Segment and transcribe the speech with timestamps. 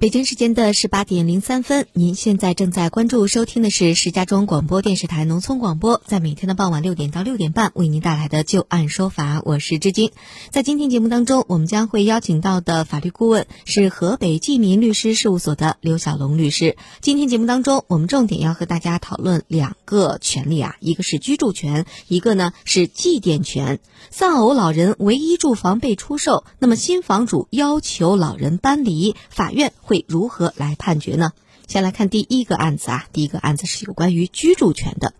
[0.00, 10.12] 北京时间的十八点零三分，您现在正在关注收听的是石家庄广播电视台农村广播，在每天的傍晚六点到六点半为您带来的就案说法，我是知金。
[10.50, 16.76] 在今天节目当中，我们将会邀请到的法律顾问是河北济民律师事务所的刘小龙律师。
[17.00, 23.80] 今天节目当中，我们重点要和大家讨论两个权利啊，一个是居住权，一个呢是祭奠权。
[24.12, 29.72] 丧偶老人唯一住房被出售，那么新房主要求老人搬离，法院。
[29.88, 31.32] 会如何来判决呢？
[31.66, 35.14] 先来看第一个案子啊，第一个案子是有关于居住权的。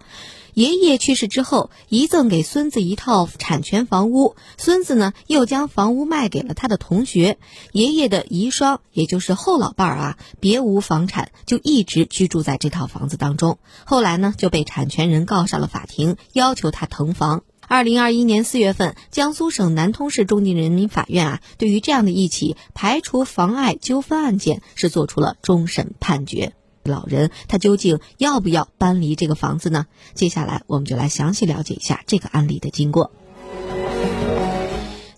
[0.52, 7.38] 爷爷去世之后，遗赠给孙子一套产权房屋，孙子呢又将房屋卖给了他的同学。
[7.72, 13.58] 爷爷的遗孀，也就是后老伴儿啊，别无房产，就一直居住在这套房子当中。
[13.86, 17.44] 后来呢，就被产权人告上了法庭，要求他腾房。
[17.70, 26.54] 二零二一年四月份，江苏省南通市中级人民法院啊，对于这样的一起排除妨碍纠纷案件是做出了终审判决。
[26.82, 29.86] 老人他究竟要不要搬离这个房子呢？
[30.14, 33.12] 接下来我们就来详细了解一下这个案例的经过。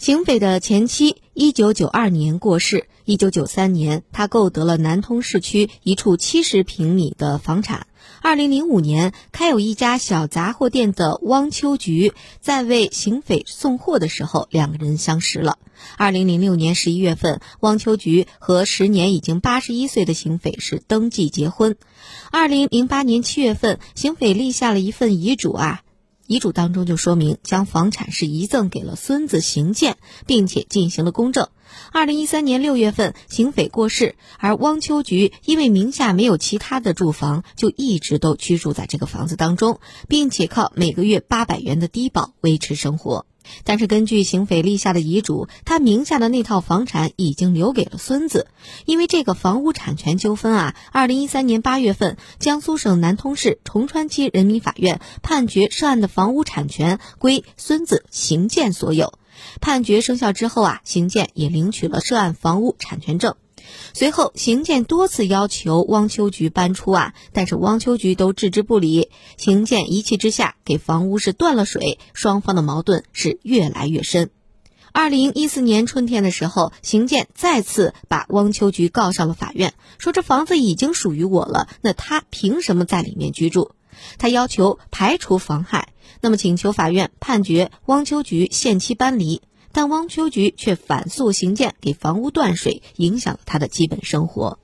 [0.00, 7.86] 邢匪的前妻一九九二年过世，一九九三年他购得了南通市区一处七十平米的房产。
[8.22, 15.58] 二零零五年，开有一家小杂货店的汪秋菊在为邢匪送货的时候，两个人相识了。
[15.98, 21.76] 二零零六年十一月份，汪秋菊和时年已经八十一岁的邢匪是登记结婚。
[22.30, 25.82] 二零零八年七月份，邢匪立下了一份遗嘱啊。
[26.30, 29.96] 遗嘱当中就说明将房产是遗赠给了孙子邢建，
[30.28, 31.48] 并且进行了公证。
[31.90, 43.26] 二零一三年六月份，邢斐过世，而汪秋菊因为名下没有其他的住房，就一直都居住在这个房子当中，并且靠每个月八百元的低保维持生活。
[43.64, 48.46] 但是根据邢斐立下的遗嘱，他名下的那套房产已经留给了孙子。
[48.84, 59.14] 因为这个房屋产权纠纷啊，二零一三年八月份，江苏省南通市崇川区人民法院判决涉案的房屋产权归孙子邢建所有。
[59.60, 63.36] 判决生效之后啊，邢建也领取了涉案房屋产权证。
[63.92, 69.10] 随后，邢建多次要求汪秋菊搬出啊，但是汪秋菊都置之不理。
[69.36, 74.30] 邢建一气之下给房屋是断了水，双方的矛盾是越来越深。
[74.92, 83.70] 二零一四年春天的时候，邢建再次把汪秋菊告上了法院，说这房子已经属于我了，那他凭什么在里面居住？
[84.18, 89.42] 他要求排除妨害，那么请求法院判决汪秋菊限期搬离。
[89.72, 94.58] 但汪秋菊却反诉邢建给房屋断水，影响了他的基本生活。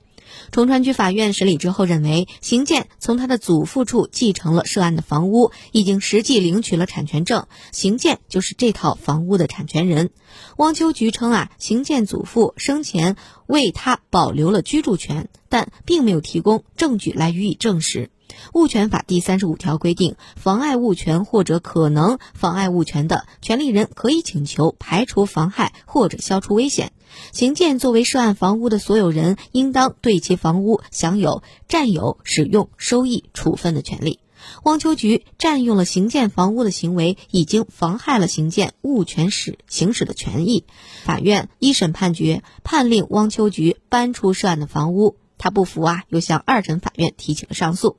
[0.51, 10.11] 崇川区法院审理之后认为，邢建从他的祖父处继承了涉案的房屋，已经实际领取了产权证，邢建就是这套房屋的产权人。
[10.57, 13.15] 汪秋菊称啊，邢建祖父生前
[13.47, 18.09] 为他保留了居住权，但并没有提供证据来予以证实。
[18.53, 26.91] 物权法第三十五条规定，妨碍物权或者可能妨碍物权的权利人，可以请求排除妨害或者消除危险。
[27.31, 34.19] 邢建作为涉案房屋的所有人，应当对其房屋享有占有、使用、收益、处分的权利。
[34.63, 40.63] 汪秋菊占用了邢建房屋的行为，已经妨害了邢建物权使行使的权益。
[41.03, 45.17] 法院一审判决，判令汪秋菊搬出涉案的房屋。
[45.37, 47.97] 他不服啊，又向二审法院提起了上诉。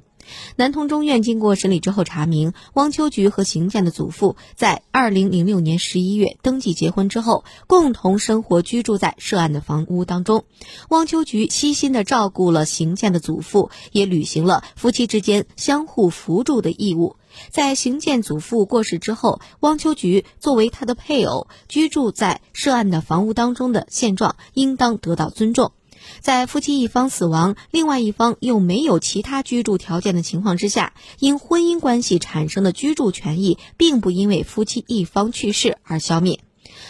[0.56, 10.44] 南通中院经过审理之后查明，汪秋菊和邢建的祖父在二零零六年十一月登记结婚之后，共同生活居住在涉案的房屋当中。
[10.88, 17.17] 汪秋菊悉心的照顾了邢建的祖父，也履行了夫妻之间相互扶助的义务。
[17.50, 25.72] 在邢建祖父过世之后，汪秋菊作为他的配偶，居住在涉案的房屋当中的现状，应当得到尊重。
[26.20, 36.40] 在夫妻一方死亡，另外一方又没有其他居住条件的情况之下，因婚姻关系产生的居住权益，并不因为夫妻一方去世而消灭。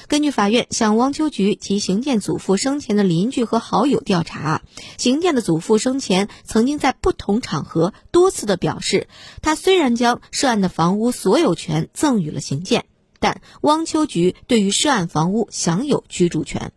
[0.08, 4.62] 根据法院向汪秋菊及邢建祖父生前的邻居和好友调查，
[4.96, 9.06] 邢建的祖父生前曾经在不同场合多次的表示，
[9.42, 12.86] 他虽然将涉案的房屋所有权赠予了邢建，
[13.20, 16.72] 但汪秋菊对于涉案房屋享有居住权。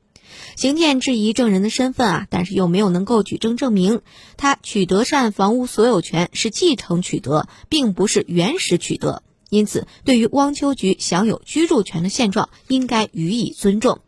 [0.56, 4.01] 邢建质疑证人的身份啊，但是又没有能够举证证明
[4.38, 9.24] 他取得涉案房屋所有权是继承取得，并不是原始取得。
[9.50, 14.00] 因此，对于汪秋菊享有居住权的现状，应该予以尊重。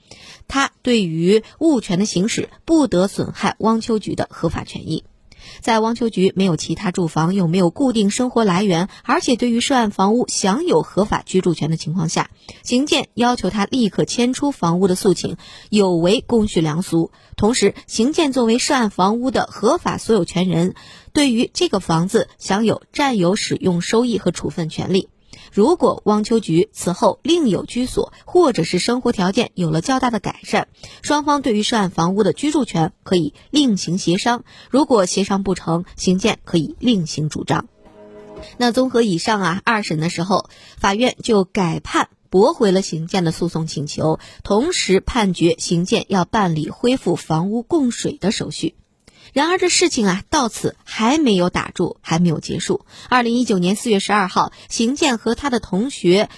[0.48, 5.04] 他对于物权的行使不得损害汪秋菊的合法权益。
[5.62, 12.30] 在汪秋菊没有其他住房，又没有固定生活来源，而且对于涉案房屋享有合法居住权的情况下，
[12.64, 15.38] 邢建要求他立刻迁出房屋的诉请，
[15.70, 17.12] 有违公序良俗。
[17.36, 20.76] 同时，邢建作为涉案房屋的合法所有权人，
[21.14, 25.10] 对于这个房子享有占有、使用、收益和处分权利。
[25.54, 30.68] 如果汪秋菊此后另有居所，或者是生活条件有了较大的改善，
[31.04, 34.46] 双方对于涉案房屋的居住权可以另行协商。
[34.72, 37.68] 如果协商不成，邢建可以另行主张。
[38.58, 48.74] 那综合以上啊，二审的时候，法院就改判驳回了邢建的诉讼请求，同时判决邢建要办理恢复房屋供水的手续。
[49.34, 52.86] 然而，这事情啊，到此还没有打住，还没有结束。
[53.10, 56.30] 二零一九年四月十二号，邢健和他的同学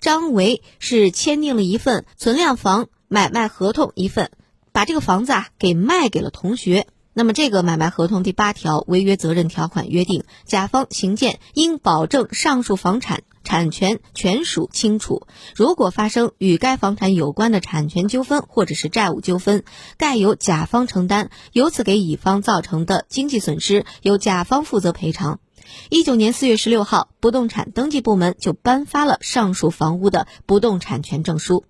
[0.00, 4.32] 张维是签订了一份存量房买卖合同一份，
[4.72, 6.88] 把这个房子啊给卖给了同学。
[7.12, 13.22] 那么，这个买卖合同第八条违约责任条款约定，甲方邢健应保证上述房产。
[13.44, 15.26] 产权权属清楚。
[15.54, 19.64] 如果发生与该房产有关的产权纠纷或者是债务纠纷，
[19.96, 25.40] 盖由甲方承担，由此给乙方造成的经济损失，由甲方负责赔偿。
[25.88, 31.64] 一九年四月十六号，不动产登记部门就颁发了上述房屋的不动产权证书。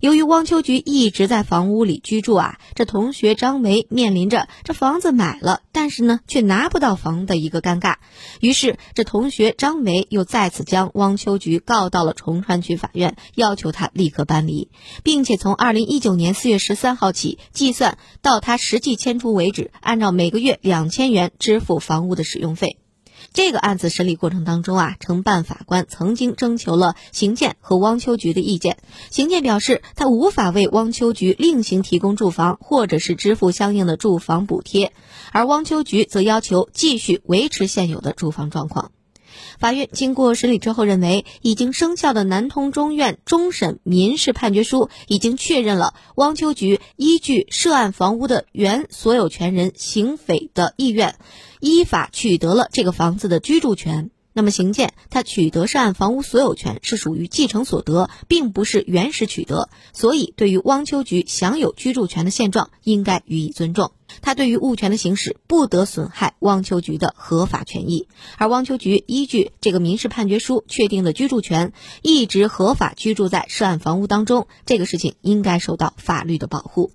[0.00, 7.96] 由于汪秋菊一直在房屋里居住啊，这同学张梅面临着这房子买了，但是呢却拿不到房的一个尴尬。
[8.40, 14.70] 于是，这同学张梅又再次将汪秋菊告到了崇川区法院，要求他立刻搬离，
[15.02, 22.78] 并且从二零一九年四月十三号起计算到他实际迁出为止，按照每个月两千元支付房屋的使用费。
[23.32, 28.78] 这个案子审理过程当中啊，承办法官曾经征求了邢建和汪秋菊的意见。
[29.10, 34.92] 邢建表示，他无法为汪秋菊另行提供住房，或者是支付相应的住房补贴，
[35.30, 38.90] 而汪秋菊则要求继续维持现有的住房状况。
[39.60, 51.16] 法院经过审理之后认为，已经生效的南通中院终审民事判决书已经确认了汪秋菊依据涉案房屋的原所有权人邢斐的意愿，
[51.60, 54.10] 依法取得了这个房子的居住权。
[54.34, 63.90] 那么，邢建他取得涉案房屋所有权是属于继承所得，并不是原始取得，所以对于汪秋菊享有居住权的现状，应该予以尊重。
[64.22, 68.06] 他对于物权的行使不得损害汪秋菊的合法权益，
[68.36, 76.92] 而汪秋菊依据这个民事判决书确定的居住权，一直合法居住在涉案房屋当中，这个事情应该受到法律的保护。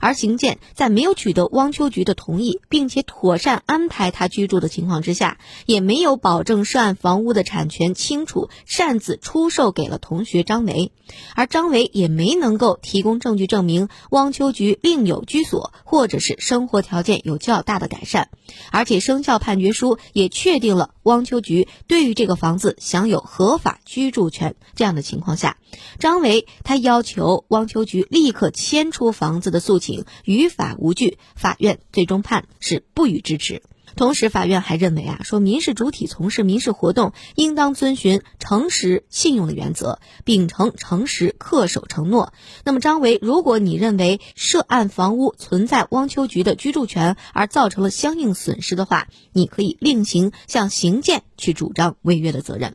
[0.00, 10.92] 而邢健在没有取得汪秋菊的同意，并且妥善安排他居住的情况之下，也没有保证涉案房屋的产权清楚，擅自出售给了同学张维，
[11.34, 18.28] 而张维也没能够提供证据证明汪秋菊另有居所，或者是生活条件有较大的改善，
[18.70, 24.54] 而且生效判决书也确定了汪秋菊对于这个房子享有合法居住权。
[24.76, 25.56] 这样的情况下，
[25.98, 29.63] 张维他要求汪秋菊立刻迁出房子的。
[29.64, 33.62] 诉请于法无据，法院最终判是不予支持。
[33.96, 42.32] 同时，法院还认为啊，说民事主体从事民事活动，应当遵循诚实信用的原则，秉承诚实恪守承诺。
[42.64, 52.74] 那么，张维，如果你认为涉案房屋存在汪秋菊的居住权而造成了相应损失的话，你可以另行向邢建去主张违约的责任。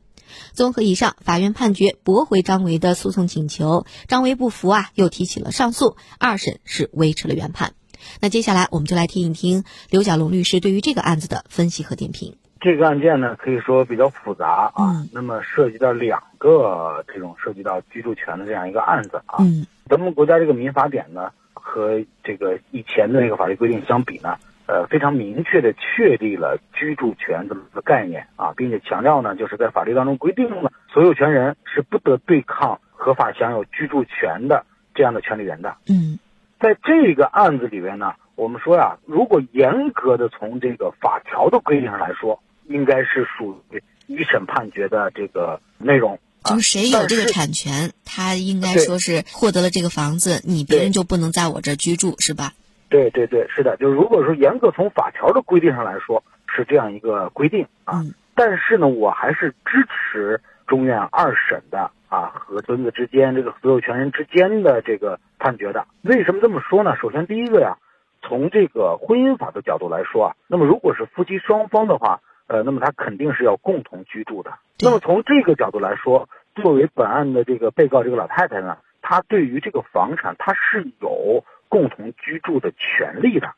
[0.54, 7.74] 综合以上，法院判决驳回张维的诉讼请求，张维不服啊，又提起了上诉，二审是维持了原判。
[8.22, 12.38] 那接下来我们就来听一听刘小龙律师对于这个案子的分析和点评。
[12.62, 19.38] 这个案件呢，可以说比较复杂啊，那么涉及到两个这种涉及到居住权的这样一个案子啊。
[19.40, 24.38] 嗯，咱们国家这个民法典呢，和这个以前的那个法律规定相比呢。
[24.70, 35.78] 呃，非常明确的确立了居住权这么个概念啊，并且强调呢，就是在法律当中规定了所有权人是不得对抗合法享有居住权的这样的权利人的。
[35.88, 36.20] 嗯，
[36.60, 46.20] 在这个案子里边呢，我们说呀，如果严格的从这个法条的规定上来说，应该是属于一审判决的这个内容。
[46.44, 52.54] 就是谁有这个产权，他应该说是获得了这个房子，你别人就不能在我这儿居住，是吧？
[52.90, 58.02] 对对对，是的，就是如果说严格从法条的规定上来说是这样一个规定啊，
[58.36, 65.86] 但是呢，我还是支持中院二审的啊和孙子之间这个所有权人之间的这个判决的。
[66.02, 66.96] 为什么这么说呢？
[66.96, 67.78] 首先第一个呀，
[68.22, 74.52] 从这个婚姻法的角度来说啊，那么如果是夫妻双方的话，呃，那么他肯定是要共同居住的。
[74.82, 83.54] 那么从这个角度来说，作为本案的这个被告这个老太太呢，她对于这个房产她是有共同居住的权利的。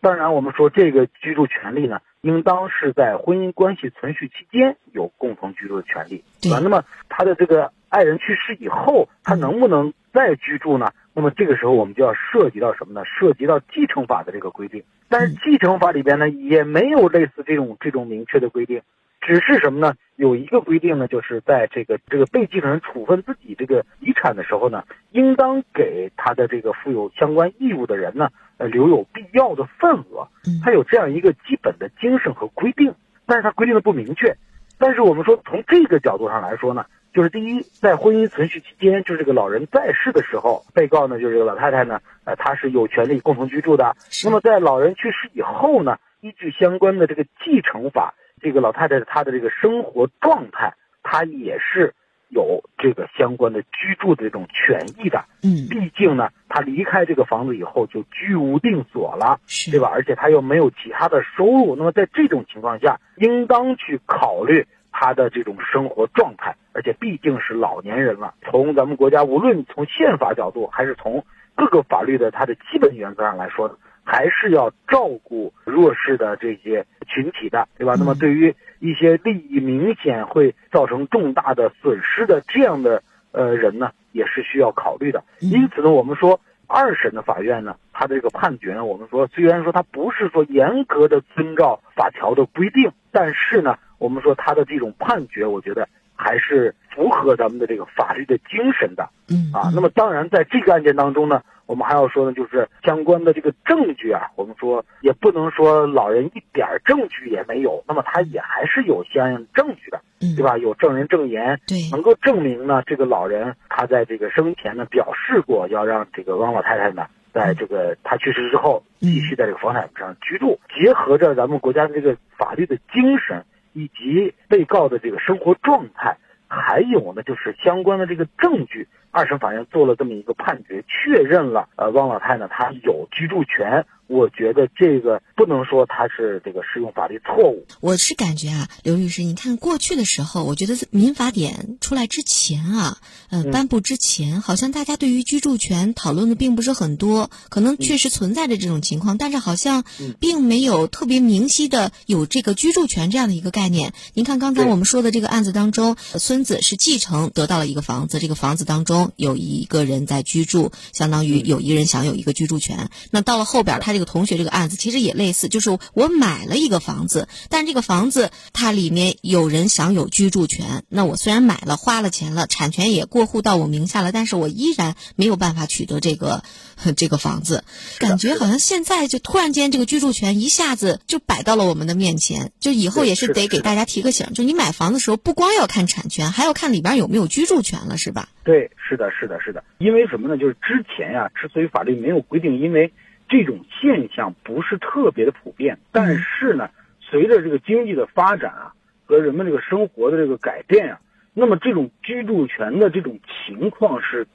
[0.00, 6.60] 当然，我们说这个居住权利呢，应当是在婚姻关系存续期间有共同居住的权利，对吧？
[6.62, 10.92] 那么他的这个爱人去世以后，他能不能再居住呢？
[11.14, 13.02] 那么这个时候我们就要涉及到什么呢？
[13.06, 14.84] 涉及到继承法的这个规定。
[15.08, 18.82] 但是继承法里边呢，也没有类似这种这种明确的规定。
[19.26, 19.94] 只是什么呢？
[20.16, 28.28] 有一个规定呢，就是在这个这个被继承人处分自己这个遗产的时候呢，应当给他的这个负有相关义务的人呢，
[28.58, 30.28] 呃，留有必要的份额。
[30.62, 34.36] 他有这样一个基本的精神和规定，但是他规定的不明确。
[34.78, 43.96] 但是我们说从这个角度上来说呢，就是第一，在婚姻存续期间，就是这个老人在世的时候，被告呢就是这个老太太呢，呃，她是有权利共同居住的。
[44.22, 48.14] 那么在老人去世以后呢，依据相关的这个继承法。
[48.44, 51.94] 这个老太太她的这个生活状态，她也是
[52.28, 55.24] 有这个相关的居住的这种权益的。
[55.42, 59.88] 嗯，毕竟呢，她离开这个房子以后就居无定所了，对吧？
[59.90, 66.54] 而且她又没有其他的收入，那么在这种情况下，应当去考虑她的这种生活状态。
[66.74, 71.24] 而且毕竟是老年人了，从咱们国家无论从宪法角度，还是从
[71.54, 73.74] 各个法律的它的基本原则上来说呢。
[74.04, 77.94] 还是要照顾弱势的这些群体的，对吧？
[77.98, 85.24] 那么对于一些利益明显会造成重大的损失的这样的呃人呢，也是需要考虑的。
[85.40, 99.08] 因此呢，我们说二审的法院呢，他的这个判决呢，我们说虽然说他不是说严格的遵照法条的规定，但是呢，我们说他的这种判决，我觉得还是符合咱们的这个法律的精神的。
[99.30, 101.42] 嗯啊，那么当然在这个案件当中呢。
[101.66, 110.00] 我们还要说呢，就是相关的这个证据啊，我们说也不能说老人一点证据也没有，那么他也还是有相应证据的，
[110.36, 110.58] 对吧？
[110.58, 120.58] 有证人证言，对，能够证明呢，这个老人他在这个生前呢表示过要让这个汪老太太呢，在这个他去世之后继续在这个房产上居住。
[120.76, 126.16] 结合着咱们国家的这个法律的精神，以及被告的这个生活状态，
[126.46, 128.86] 还有呢就是相关的这个证据。
[129.14, 133.86] 二审法院做了这么一个判决，确认了，呃，汪老太呢，她有居住权。
[134.06, 137.64] 我觉得这个不能说他是这个适用法律错误。
[137.80, 142.98] 我是感觉啊，刘律师，你看过去的时候，我觉得民法典出来之前啊，
[143.30, 149.84] 呃，颁布之前，好像大家对于居住权讨论的并不是很多，可能确实存在着这种情况，但是好像
[150.20, 153.94] 并没有特别明晰的有这个居住权这样的一个概念。
[154.12, 162.90] 您看刚才我们说的这个案子当中，孙子是继承得到了一个房子，这个房子当中有一个人在居住，相当于有一个人享有一个居住权。
[163.10, 163.94] 那到了后边他。
[163.94, 170.82] 这个同学这个案子其实也类似，就是我买了一个房子，但这个房子它里面有人享有居住权。
[170.88, 176.42] 那我虽然买了花了钱了，产权也过户到我名下了，但是我依然没有办法取得这个
[176.96, 177.62] 这个房子。
[178.00, 188.28] 感觉好像现在就突然间这个居住权一下子就摆到了我们的面前，就以后也是得给大家提个醒，就你买房的时候不光要看产权，还要看里边有没有居住权了，是吧？
[188.42, 189.62] 对，是的，是的，是的。
[189.78, 190.36] 因为什么呢？
[190.36, 192.92] 就是之前呀，之所以法律没有规定，因为。
[193.26, 196.68] 这种现象不是特别的普遍，但是呢，
[197.00, 198.74] 随着这个经济的发展啊，
[199.06, 201.00] 和人们这个生活的这个改变啊，
[201.32, 204.26] 那么这种居住权的这种情况是，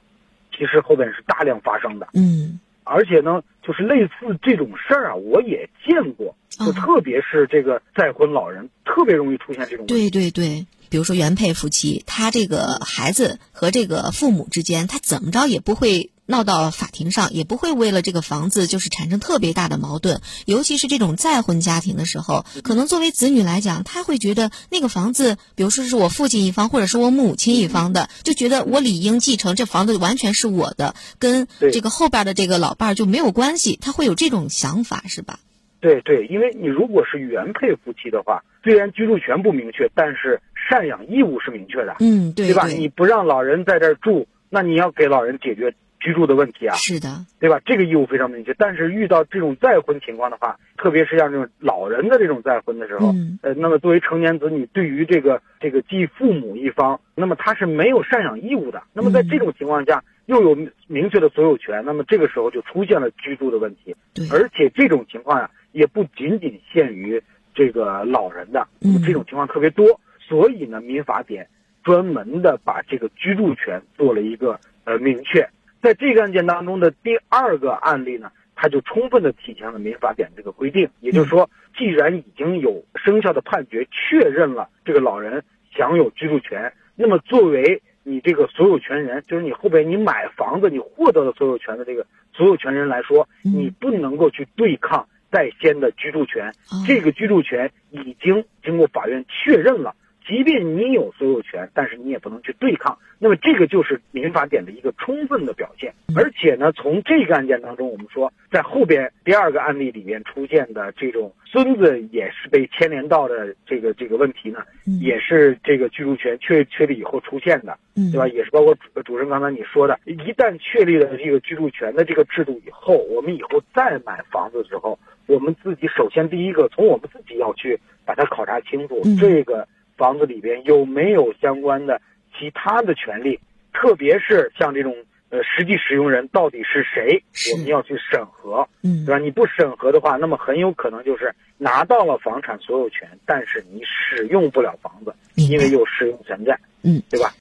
[0.50, 2.08] 其实后边是大量发生的。
[2.14, 9.86] 嗯，而且呢，就是类似这种事儿啊，我也见过，就特别是这个再婚老人，特别容易出现这种。
[9.86, 16.10] 对对对，比如说原配夫妻，他这个孩子和这个父母之间，他怎么着也不会。
[16.26, 35.40] 闹到法庭上也不会为了这个房子就是产生特别大的矛盾，尤其是这种再婚家庭的时候，可能作为子女来讲，他会觉得那个房子，比如说是我父亲一方或者是我母亲一方的，就觉得我理应继承这房子完全是我的，跟这个后边的这个老伴儿就没有关系，他会有这种想法是吧？
[35.80, 40.40] 对对，因为你如果是原配夫妻的话，虽然居住权不明确，但是
[40.70, 42.68] 赡养义务是明确的，嗯，对，对吧？
[42.68, 45.74] 你不让老人在这儿住，那你要给老人解决。
[46.02, 47.60] 居住的问题啊，是的，对吧？
[47.62, 48.54] 这个义务非常明确。
[48.56, 58.82] 但是遇到这种再婚情况的话，特别是像这种老人的这种再婚的时候，呃，那么作为成年子女，对于这个这个继父母一方，那么他是没有赡养义务的。
[58.94, 63.94] 那么在这种情况下，又有明确的所有权，那么这个时候就出现了居住的问题。
[64.14, 67.22] 对，而且这种情况呀，也不仅仅限于
[67.54, 68.66] 这个老人的，
[69.06, 70.00] 这种情况特别多。
[70.30, 71.48] 所以呢，民法典
[71.82, 75.44] 专门的把这个居住权做了一个呃明确。
[75.82, 80.88] 在这个案件当中的第二个案例呢，它就充分的体现了民法典这个规定。
[81.00, 85.42] 也就是说，既然已经有生效的判决确认了这个老人
[85.76, 96.52] 享有居住权，那么作为你这个所有权人，就是你后边你买房子你获得的所有权的这个所有权人来说，你不能够去对抗在先的居住权。
[96.86, 99.92] 这个居住权已经经过法院确认了。
[100.26, 102.96] 即便你有所有权，但是你也不能去对抗。
[103.18, 105.92] 那么这个就是民法典的一个充分的表现。
[106.16, 114.60] 而且呢，从这个案件当中，我们说在后边第二个案例里面出现的这种孙子也是被牵连到的这个这个问题呢，
[115.00, 118.28] 也是这个居住权确确立以后出现的，对吧？
[118.28, 129.68] 也是包括主主持人刚才你说的，一旦确立了这个居住权的这个制度以后，我们以后再买房子的时候，我们自己首先第一个从我们自己要去把它考察清楚这个。
[130.00, 132.00] 房子里边有没有相关的
[132.32, 133.38] 其他的权利？
[133.70, 134.96] 特别是像这种
[135.28, 139.18] 呃实际使用人到底是谁，我们要去审核，嗯，对吧？
[139.18, 147.30] 你不审核的话，那么很有可能就是拿到了房产所有权，但是你使用不了房子，因为有使用权在，嗯，对吧？